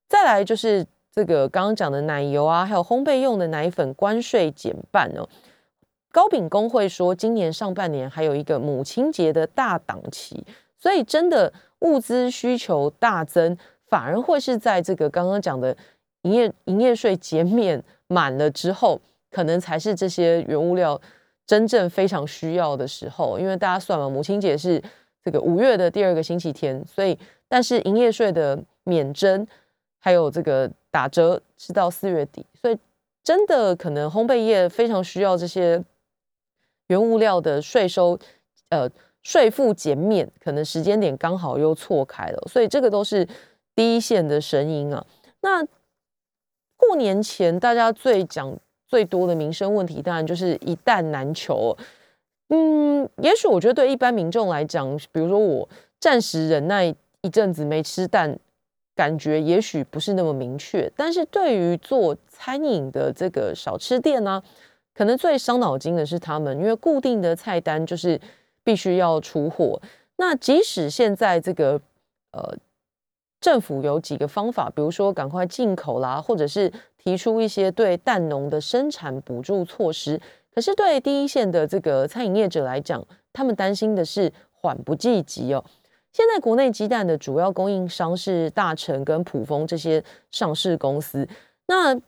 [0.07, 5.27] 再来就是这个刚刚讲的奶油啊，还有烘焙用的奶粉，关税减半哦。
[6.11, 10.43] 糕饼工会说，今年上半年还有一个母亲节的大档期，
[10.77, 11.51] 所以真的
[11.81, 13.57] 物资需求大增，
[13.89, 15.75] 反而会是在这个刚刚讲的
[16.23, 18.99] 营业营业税减免满了之后，
[19.31, 20.99] 可能才是这些原物料
[21.45, 23.39] 真正非常需要的时候。
[23.39, 24.81] 因为大家算嘛，母亲节是
[25.23, 27.17] 这个五月的第二个星期天，所以
[27.47, 29.45] 但是营业税的免征
[29.97, 32.77] 还有这个打折是到四月底，所以
[33.23, 35.83] 真的可能烘焙业非常需要这些。
[36.89, 38.17] 原物料的税收，
[38.69, 38.89] 呃，
[39.21, 43.27] 税负减免，可能时间点刚好又错开了，所以这个都是
[43.75, 45.05] 第一线的声音啊。
[45.41, 45.63] 那
[46.75, 48.57] 过年前大家最讲
[48.89, 51.77] 最多的民生问题，当然就是一蛋难求。
[52.49, 55.69] 嗯，也许我觉得对一般民众来讲，比如说我
[55.99, 58.37] 暂时忍耐一阵子没吃蛋，
[58.95, 64.43] 感觉也许不是那么明确，但是对于做餐饮的这个小吃店呢？
[64.95, 68.19] 可能最伤脑筋的是他们，因为固定的菜单就是
[68.65, 69.81] 必须要出货。
[70.17, 71.79] 那即使现在这个
[72.31, 72.57] 呃
[73.39, 76.69] 政府有几个方法，比如说赶快进口啦，或者是
[77.01, 80.21] 提出一些对蛋农的生产补助措施，
[80.53, 85.65] 可是对第一线的这个餐饮业者来讲，他们担心的是缓不济急哦。
[86.11, 91.27] 现在国内鸡蛋的主要供应商是大成跟普丰这些上市公司，
[91.65, 91.99] 那。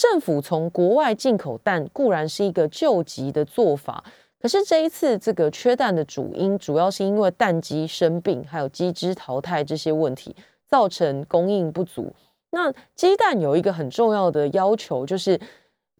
[0.00, 4.02] 政府从国外进口蛋固然是一个救急的做法，
[4.40, 10.34] 可是这一次这个缺蛋的主因，主要是因为蛋鸡生病，还有鸡只淘汰这些问题，
[10.66, 12.14] 造成供应不足。
[12.50, 15.40] 那鸡蛋有一个很重要的要求，就是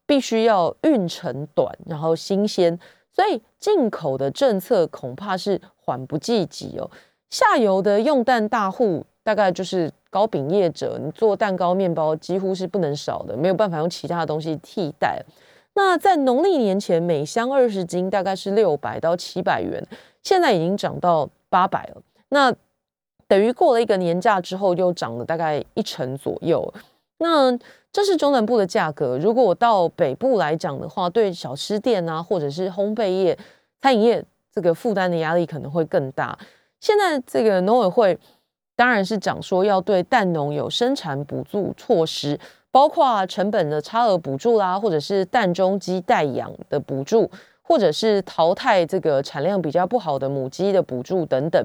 [0.07, 2.78] 必须要运程短，然后新鲜，
[3.12, 6.90] 所以进口的政策恐怕是缓不济急哦。
[7.30, 9.90] 下游的用蛋大户大概就是。
[10.12, 15.24] 糕饼业者，你做蛋糕、面包几乎是不能少的，没有办法用其他的东西替代。
[15.74, 19.86] 那在农历年前，每箱二十斤大概是六百到七百元，
[20.24, 22.03] 现在已经涨到八百了。
[22.30, 22.53] 那
[23.31, 26.74] 等于过了一个年假之后，又涨了大概一成左右。
[27.18, 27.57] 那
[27.93, 29.16] 这是中南部的价格。
[29.18, 33.39] 如果我到北部来讲的话，对小吃店啊，或者是烘焙业、
[33.81, 36.37] 餐饮业，这个负担的压力可能会更大。
[36.81, 38.18] 现在这个农委会。
[38.76, 51.62] 当然是讲说要对蛋农有生产补助措施，包括成本的差额补助啦，或者是蛋中鸡代养的补助，或者是淘汰这个产量比较不好的母鸡的补助等等。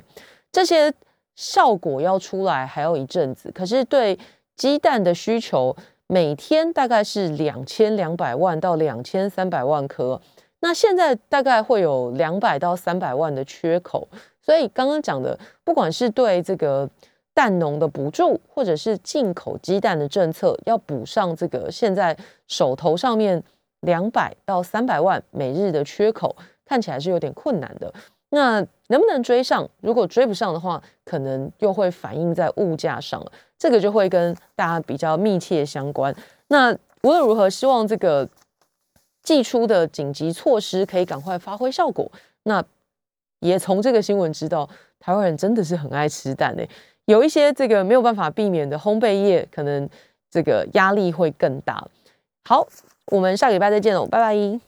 [0.52, 0.94] 这些
[1.36, 3.52] 效果要出来还要一阵子。
[3.52, 4.18] 可是对
[4.56, 5.76] 鸡蛋的需求，
[6.08, 10.22] 每天大概是两千两百万到两千三百万颗，
[10.62, 14.08] 那现在大概会有两百到三百万的缺口。
[14.42, 16.90] 所以刚刚讲的，不管是对这个
[17.34, 22.16] 蛋农的补助，或者是进口鸡蛋的政策，要补上这个现在
[22.48, 23.44] 手头上面
[23.82, 27.92] 两百到三百万每日的缺口，看起来是有点困难的。
[28.30, 29.70] 那能不能追上？
[29.82, 36.16] 如果追不上的话，可能又会反映在物价上了，这个就会跟大家比较密切相关。
[36.48, 36.72] 那
[37.04, 38.28] 无论如何，希望这个
[39.24, 42.12] 寄出的紧急措施可以赶快发挥效果。
[42.44, 42.64] 那。
[43.42, 44.68] 也从这个新闻知道，
[44.98, 46.68] 台湾人真的是很爱吃蛋诶。
[47.04, 49.88] 有一些这个没有办法避免的烘焙业，可能
[50.32, 51.86] 这个压力会更大。
[52.46, 52.66] 好，
[53.08, 54.60] 我们下礼拜再见喽，拜拜。